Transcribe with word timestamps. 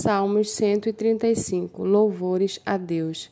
Salmos 0.00 0.52
135 0.52 1.84
Louvores 1.84 2.58
a 2.64 2.78
Deus. 2.78 3.30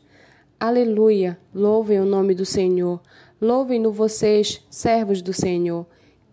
Aleluia! 0.60 1.38
Louvem 1.54 1.98
o 1.98 2.04
nome 2.04 2.34
do 2.34 2.44
Senhor. 2.44 3.00
Louvem-no 3.40 3.90
vocês, 3.90 4.62
servos 4.68 5.22
do 5.22 5.32
Senhor, 5.32 5.86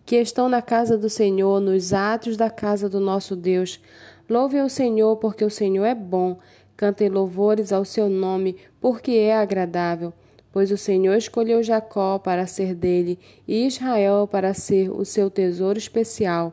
que 0.04 0.16
estão 0.16 0.46
na 0.46 0.60
casa 0.60 0.98
do 0.98 1.08
Senhor, 1.08 1.58
nos 1.58 1.94
átrios 1.94 2.36
da 2.36 2.50
casa 2.50 2.86
do 2.86 3.00
nosso 3.00 3.34
Deus. 3.34 3.80
Louvem 4.28 4.60
o 4.60 4.68
Senhor, 4.68 5.16
porque 5.16 5.42
o 5.42 5.48
Senhor 5.48 5.86
é 5.86 5.94
bom. 5.94 6.38
Cantem 6.76 7.08
louvores 7.08 7.72
ao 7.72 7.86
seu 7.86 8.10
nome, 8.10 8.58
porque 8.78 9.12
é 9.12 9.34
agradável. 9.34 10.12
Pois 10.52 10.70
o 10.70 10.76
Senhor 10.76 11.16
escolheu 11.16 11.62
Jacó 11.62 12.18
para 12.18 12.46
ser 12.46 12.74
dele 12.74 13.18
e 13.48 13.66
Israel 13.66 14.28
para 14.30 14.52
ser 14.52 14.90
o 14.90 15.02
seu 15.02 15.30
tesouro 15.30 15.78
especial. 15.78 16.52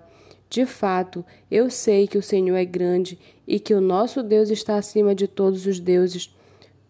De 0.53 0.67
fato, 0.67 1.25
eu 1.49 1.67
sei 1.67 2.05
que 2.05 2.15
o 2.15 2.21
Senhor 2.21 2.55
é 2.55 2.63
grande 2.63 3.17
e 3.47 3.59
que 3.59 3.73
o 3.73 3.81
nosso 3.81 4.21
Deus 4.21 4.51
está 4.51 4.75
acima 4.75 5.15
de 5.15 5.27
todos 5.27 5.65
os 5.65 5.79
deuses. 5.79 6.31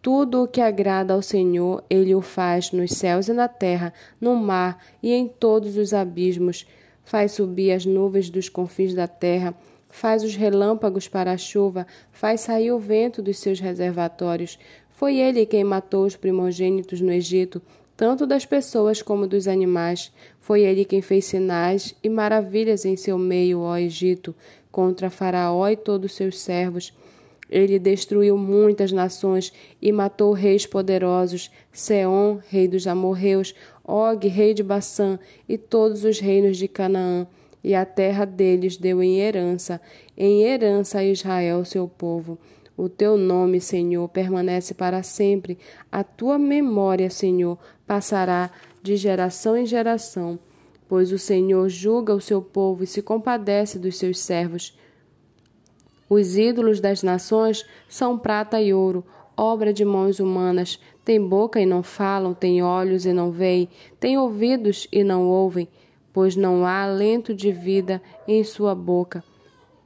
Tudo 0.02 0.44
o 0.44 0.48
que 0.49 0.59
agrada 0.59 1.13
ao 1.13 1.21
Senhor, 1.21 1.81
ele 1.90 2.13
o 2.13 2.20
faz 2.20 2.73
nos 2.73 2.91
céus 2.91 3.30
e 3.30 3.34
na 3.34 3.48
terra, 3.48 3.94
no 4.20 4.35
mar 4.35 4.84
e 5.02 5.13
em 5.13 5.30
todos 5.30 5.77
os 5.77 5.94
abismos. 5.94 6.68
Faz 7.05 7.31
subir 7.31 7.71
as 7.71 7.85
nuvens 7.85 8.30
dos 8.30 8.49
confins 8.49 8.94
da 8.94 9.07
terra, 9.07 9.55
faz 9.90 10.26
os 10.26 10.35
relâmpagos 10.35 11.07
para 11.07 11.32
a 11.32 11.38
chuva, 11.38 11.88
faz 12.12 12.41
sair 12.41 12.73
o 12.73 12.80
vento 12.80 13.21
dos 13.21 13.40
seus 13.40 13.62
reservatórios. 13.62 14.59
Foi 14.90 15.16
ele 15.16 15.45
quem 15.45 15.63
matou 15.63 16.05
os 16.05 16.18
primogênitos 16.18 16.99
no 16.99 17.13
Egito, 17.13 17.62
tanto 17.96 18.26
das 18.26 18.46
pessoas 18.46 19.02
como 19.02 19.28
dos 19.28 19.48
animais. 19.48 20.12
Foi 20.40 20.62
ele 20.62 20.86
quem 20.86 21.02
fez 21.02 21.26
sinais 21.26 21.96
e 22.04 22.10
maravilhas 22.10 22.86
em 22.86 22.96
seu 22.96 23.18
meio, 23.18 23.62
ó 23.62 23.78
Egito, 23.78 24.36
contra 24.72 25.10
Faraó 25.10 25.68
e 25.70 25.76
todos 25.76 26.16
seus 26.16 26.40
servos. 26.40 26.94
Ele 27.50 27.78
destruiu 27.78 28.36
muitas 28.36 28.92
nações 28.92 29.54
e 29.80 29.91
matou 29.91 30.34
reis 30.34 30.66
poderosos, 30.66 31.52
Seom, 31.72 32.40
rei 32.50 32.68
dos 32.68 32.88
amorreus, 32.88 33.54
Og, 33.84 34.28
rei 34.28 34.54
de 34.54 34.63
Bassã, 34.63 35.20
e 35.48 35.57
todos 35.57 36.04
os 36.04 36.20
reinos 36.20 36.57
de 36.57 36.68
Canaã, 36.68 37.28
e 37.63 37.76
a 37.76 37.85
terra 37.85 38.26
deles 38.26 38.76
deu 38.76 39.04
em 39.04 39.20
herança, 39.20 39.80
em 40.18 40.44
herança 40.44 41.00
a 41.00 41.05
Israel, 41.05 41.63
seu 41.63 41.88
povo. 41.88 42.40
O 42.76 42.90
teu 42.90 43.18
nome, 43.18 43.62
Senhor, 43.62 44.10
permanece 44.10 44.74
para 44.74 45.04
sempre. 45.04 45.60
A 45.91 46.04
tua 46.04 46.40
memória, 46.40 47.10
Senhor, 47.10 47.57
passará 47.85 48.49
de 48.82 48.98
geração 48.98 49.55
em 49.55 49.66
geração. 49.66 50.40
Pois 50.88 51.12
o 51.12 51.20
Senhor 51.20 51.70
julga 51.70 52.16
o 52.16 52.21
seu 52.21 52.41
povo 52.41 52.84
e 52.84 52.88
se 52.88 53.01
compadece 53.01 53.77
dos 53.77 53.98
seus 53.98 54.20
servos. 54.20 54.77
Os 56.10 56.35
ídolos 56.35 56.79
das 56.79 57.04
nações 57.04 57.63
são 57.88 58.18
prata 58.18 58.60
e 58.60 58.74
ouro, 58.74 59.05
obra 59.38 59.71
de 59.71 59.85
mãos 59.85 60.20
humanas. 60.20 60.79
Têm 61.05 61.21
boca 61.21 61.62
e 61.62 61.66
não 61.68 61.84
falam, 61.84 62.34
têm 62.34 62.63
olhos 62.63 63.05
e 63.05 63.13
não 63.13 63.29
veem, 63.29 63.70
têm 63.99 64.18
ouvidos 64.18 64.88
e 64.91 65.03
não 65.03 65.28
ouvem, 65.28 65.68
pois 66.12 66.35
não 66.35 66.66
há 66.66 66.84
alento 66.84 67.35
de 67.35 67.51
vida 67.51 68.01
em 68.28 68.44
sua 68.44 68.74
boca 68.74 69.24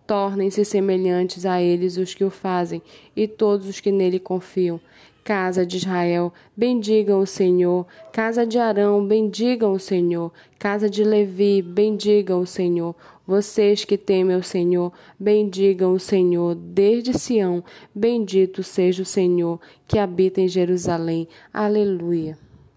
tornem-se 0.08 0.64
semelhantes 0.64 1.46
a 1.46 1.62
eles 1.62 1.98
os 1.98 2.14
que 2.14 2.24
o 2.24 2.30
fazem 2.32 2.82
e 3.16 3.28
todos 3.28 3.68
os 3.68 3.82
que 3.82 3.92
nele 3.92 4.20
confiam. 4.20 4.80
Casa 5.24 5.66
de 5.66 5.76
Israel, 5.76 6.34
bendigam 6.56 7.20
o 7.20 7.28
Senhor. 7.28 7.86
Casa 8.14 8.48
de 8.48 8.58
Arão, 8.58 9.06
bendigam 9.06 9.74
o 9.74 9.80
Senhor. 9.80 10.32
Casa 10.58 10.90
de 10.90 11.04
Levi, 11.04 11.62
bendigam 11.62 12.40
o 12.40 12.48
Senhor. 12.48 12.96
Vocês 13.28 13.84
que 13.84 13.98
temem 13.98 14.38
o 14.38 14.44
Senhor, 14.44 14.94
bendigam 15.20 15.92
o 15.92 16.00
Senhor. 16.00 16.56
Desde 16.56 17.20
Sião, 17.20 17.62
bendito 17.94 18.64
seja 18.64 19.04
o 19.04 19.06
Senhor 19.06 19.60
que 19.86 20.00
habita 20.00 20.40
em 20.40 20.48
Jerusalém. 20.48 21.28
Aleluia. 21.54 22.47